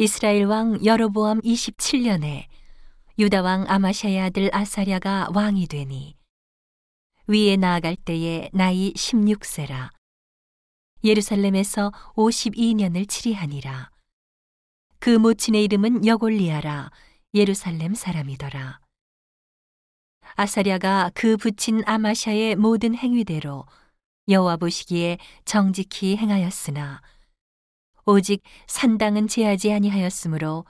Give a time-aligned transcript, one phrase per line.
[0.00, 2.46] 이스라엘 왕 여로보암 27년에
[3.18, 6.14] 유다 왕 아마샤의 아들 아사랴가 왕이 되니
[7.26, 9.90] 위에 나아갈 때에 나이 16세라.
[11.02, 13.90] 예루살렘에서 52년을 치리하니라.
[15.00, 16.92] 그 모친의 이름은 여골리아라.
[17.34, 18.78] 예루살렘 사람이더라.
[20.36, 23.66] 아사랴가 그 부친 아마샤의 모든 행위대로
[24.28, 27.02] 여호와 보시기에 정직히 행하였으나
[28.10, 30.64] 오직 산당은 제하지 아니하였으므로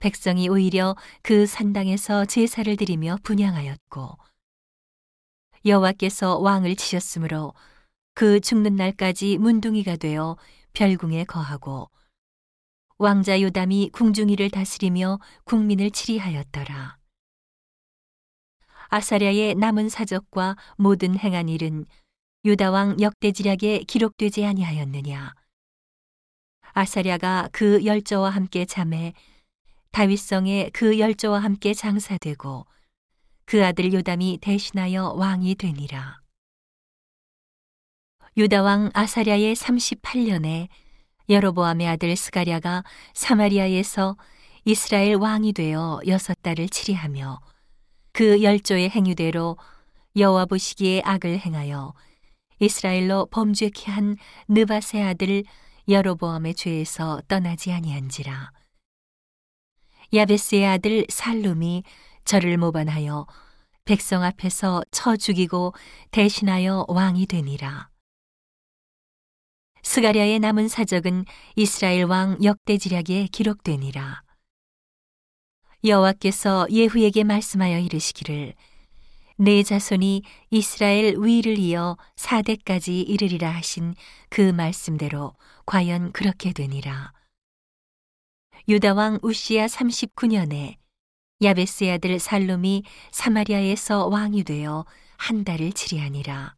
[0.00, 4.18] 백성이 오히려 그 산당에서 제사를 드리며 분양하였고
[5.64, 7.54] 여호와께서 왕을 치셨으므로
[8.14, 10.36] 그 죽는 날까지 문둥이가 되어
[10.72, 11.88] 별궁에 거하고
[12.98, 16.98] 왕자 요담이 궁중이를 다스리며 국민을 치리하였더라.
[18.88, 21.86] 아사랴의 남은 사적과 모든 행한 일은
[22.44, 25.34] 유다 왕 역대지략에 기록되지 아니하였느냐.
[26.72, 29.12] 아사랴가 그 열조와 함께 잠에
[29.92, 32.66] 다윗성에 그 열조와 함께 장사되고
[33.44, 36.20] 그 아들 요담이 대신하여 왕이 되니라.
[38.36, 40.68] 유다 왕 아사랴의 38년에
[41.28, 44.16] 여로보암의 아들 스가랴가 사마리아에서
[44.64, 47.40] 이스라엘 왕이 되어 여섯 달을 치리하며
[48.12, 49.56] 그 열조의 행위대로
[50.16, 51.94] 여호와 보시기에 악을 행하여
[52.60, 54.16] 이스라엘로 범죄케 한
[54.48, 55.44] 느바세 아들
[55.90, 58.52] 여로보암의 죄에서 떠나지 아니한지라.
[60.12, 61.82] 야베스의 아들 살룸이
[62.24, 63.26] 저를 모반하여
[63.84, 65.74] 백성 앞에서 쳐 죽이고
[66.10, 67.90] 대신하여 왕이 되니라.
[69.82, 71.24] 스가랴의 남은 사적은
[71.56, 74.22] 이스라엘 왕 역대지략에 기록되니라.
[75.82, 78.54] 여호와께서 예후에게 말씀하여 이르시기를
[79.42, 83.94] 내 자손이 이스라엘 위를 이어 사대까지 이르리라 하신
[84.28, 85.32] 그 말씀대로
[85.64, 87.14] 과연 그렇게 되니라.
[88.68, 90.76] 유다 왕 우시야 39년에
[91.40, 92.82] 야베스의 아들 살롬이
[93.12, 94.84] 사마리아에서 왕이 되어
[95.16, 96.54] 한 달을 치리하니라.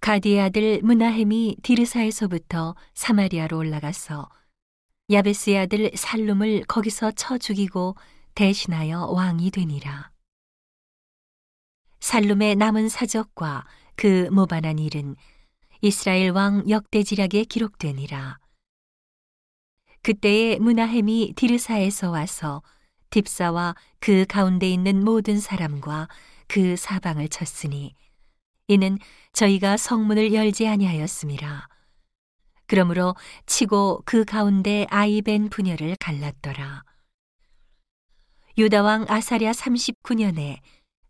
[0.00, 4.28] 가디의 아들 문하햄이 디르사에서부터 사마리아로 올라가서
[5.08, 7.94] 야베스의 아들 살룸을 거기서 쳐 죽이고
[8.34, 10.11] 대신하여 왕이 되니라.
[12.02, 13.64] 살룸의 남은 사적과
[13.94, 15.14] 그 모반한 일은
[15.82, 18.38] 이스라엘 왕 역대지략에 기록되니라.
[20.02, 22.60] 그때에 문하햄이 디르사에서 와서
[23.10, 26.08] 딥사와 그 가운데 있는 모든 사람과
[26.48, 27.94] 그 사방을 쳤으니
[28.66, 28.98] 이는
[29.32, 31.68] 저희가 성문을 열지 아니하였습니다.
[32.66, 33.14] 그러므로
[33.46, 36.82] 치고 그 가운데 아이벤 분열을 갈랐더라.
[38.58, 40.58] 유다 왕 아사랴 39년에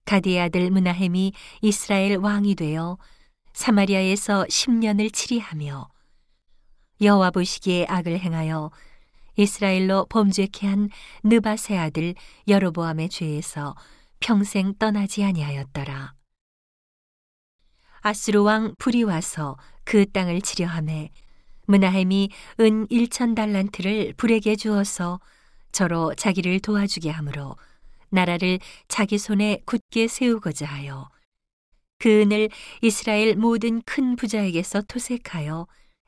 [0.05, 2.99] 가디의 아들 문하햄이 이스라엘 왕이 되어
[3.53, 5.89] 사마리아에서 10년을 치리하며
[7.01, 8.71] 여호와 보시기에 악을 행하여
[9.37, 10.91] 이스라엘로 범죄케 한
[11.25, 12.15] 느바세 아들
[12.49, 13.75] 여로보암의 죄에서
[14.21, 16.15] 평생 떠나지 아니하였더라.
[18.01, 21.11] 아스루 왕 불이 와서 그 땅을 치려함에
[21.67, 22.31] 문하햄이
[22.61, 25.21] 은 1천 달란트를 불에게 주어서
[25.71, 27.57] 저로 자기를 도와주게 하므로
[28.13, 31.09] 나라를 자기 손에 굳게 세우고자 하여
[31.99, 32.51] 그 은을
[32.83, 35.67] 이스라엘 모든 큰 부자에게서 토색하여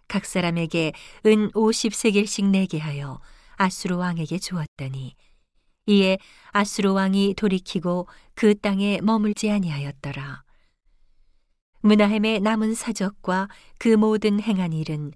[0.08, 0.92] 각 사람에게
[1.26, 3.20] 은 50세겔씩 내게 하여
[3.56, 5.14] 아수르 왕에게 주었더니
[5.86, 6.18] 이에
[6.50, 10.42] 아수르 왕이 돌이키고 그 땅에 머물지 아니하였더라.
[11.80, 13.48] 문하햄의 남은 사적과
[13.78, 15.12] 그 모든 행한 일은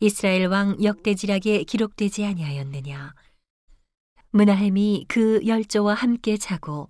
[0.00, 3.14] 이스라엘 왕 역대지락에 기록되지 아니하였느냐.
[4.38, 6.88] 문하햄이 그 열조와 함께 자고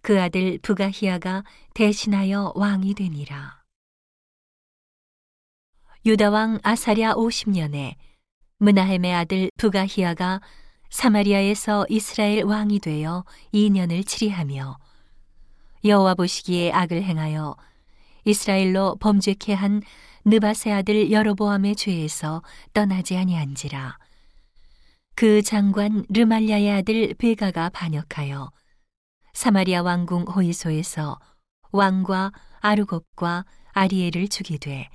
[0.00, 3.62] 그 아들 부가히아가 대신하여 왕이 되니라.
[6.06, 7.96] 유다 왕 아사랴 50년에
[8.56, 10.40] 문하햄의 아들 부가히아가
[10.88, 14.78] 사마리아에서 이스라엘 왕이 되어 2년을 치리하며
[15.84, 17.56] 여호와 보시기에 악을 행하여
[18.24, 19.82] 이스라엘로 범죄케 한
[20.24, 22.42] 느바세 아들 여로보암의 죄에서
[22.72, 23.98] 떠나지 아니한지라.
[25.18, 28.52] 그 장관 르말랴의 아들 베가가 반역하여
[29.32, 31.18] 사마리아 왕궁 호이소에서
[31.72, 34.90] 왕과 아르곱과 아리엘을 죽이되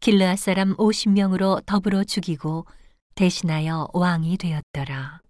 [0.00, 2.64] 길르앗 사람 50명으로 더불어 죽이고
[3.16, 5.20] 대신하여 왕이 되었더라.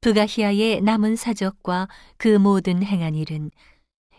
[0.00, 3.50] 부가히아의 남은 사적과 그 모든 행한 일은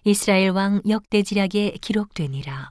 [0.03, 2.69] 이스라엘 왕 역대지략에 기록되니라.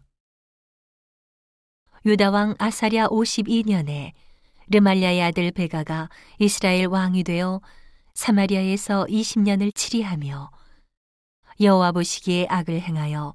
[2.06, 4.12] 유다 왕 아사랴 52년에
[4.68, 6.08] 르말랴의 아들 베가가
[6.38, 7.60] 이스라엘 왕이 되어
[8.14, 10.50] 사마리아에서 20년을 치리하며
[11.60, 13.34] 여호와 보시기에 악을 행하여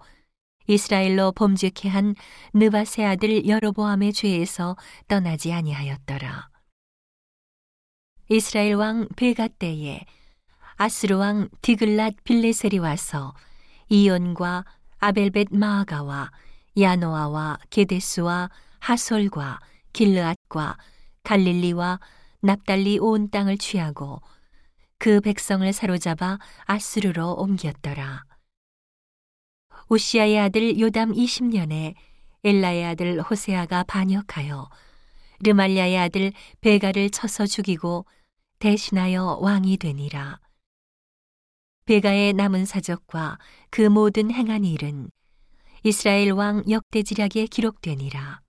[0.67, 2.15] 이스라엘로 범죄케 한
[2.53, 4.77] 느바세 아들 여로보암의 죄에서
[5.07, 6.49] 떠나지 아니하였더라.
[8.29, 10.05] 이스라엘 왕 베가 때에
[10.75, 13.33] 아스르 왕 디글랏 빌레셀이 와서
[13.89, 14.65] 이온과
[14.99, 16.31] 아벨벳 마아가와
[16.79, 19.59] 야노아와 게데스와 하솔과
[19.93, 20.77] 길르앗과
[21.29, 21.99] 갈릴리와
[22.41, 24.19] 납달리 온 땅을 취하고
[24.97, 28.25] 그 백성을 사로잡아 아스르로 옮겼더라.
[29.89, 31.93] 우시아의 아들 요담 20년에
[32.43, 34.69] 엘라의 아들 호세아가 반역하여
[35.41, 38.07] 르말리아의 아들 베가를 쳐서 죽이고
[38.57, 40.39] 대신하여 왕이 되니라.
[41.85, 43.37] 베가의 남은 사적과
[43.69, 45.11] 그 모든 행한 일은
[45.83, 48.41] 이스라엘 왕 역대지략에 기록되니라.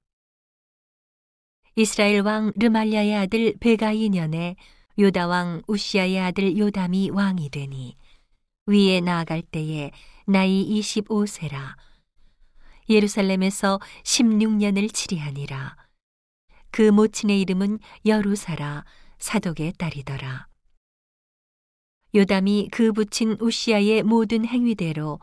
[1.76, 4.56] 이스라엘 왕 르말리아의 아들 베가 2년에
[4.98, 7.96] 요다 왕 우시아의 아들 요담이 왕이 되니
[8.66, 9.90] 위에 나아갈 때에
[10.26, 11.76] 나이 25세라.
[12.88, 15.76] 예루살렘에서 16년을 치리하니라.
[16.70, 18.84] 그 모친의 이름은 여루사라
[19.18, 20.46] 사독의 딸이더라.
[22.14, 25.20] 요담이 그 부친 우시아의 모든 행위대로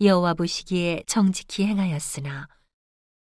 [0.00, 2.48] 여호와 보시기에 정직히 행하였으나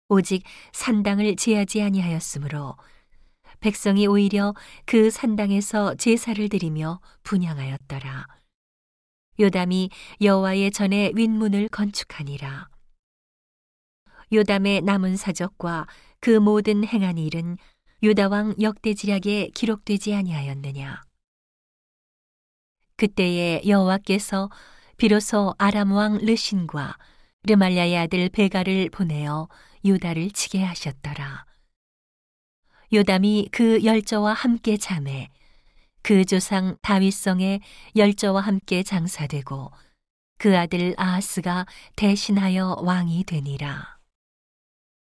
[0.09, 2.77] 오직 산당을 제하지 아니하였으므로
[3.61, 4.55] 백성이 오히려
[4.85, 8.27] 그 산당에서 제사를 드리며 분양하였더라.
[9.41, 12.69] 요담이 여호와의 전에 윗문을 건축하니라.
[14.33, 15.87] 요담의 남은 사적과
[16.21, 17.57] 그 모든 행한 일은
[18.03, 21.03] 유다 왕 역대지략에 기록되지 아니하였느냐.
[22.97, 24.51] 그때에 여호와께서
[24.97, 26.97] 비로소 아람 왕 르신과
[27.45, 29.49] 르말랴의 아들 베가를 보내어
[29.87, 31.47] 유다를 치게 하셨더라.
[32.93, 35.29] 요담이 그 열저와 함께 잠에
[36.03, 37.61] 그 조상 다윗성의
[37.97, 39.73] 열저와 함께 장사되고
[40.39, 41.67] 그 아들 아하스가
[41.97, 43.96] 대신하여 왕이 되니라.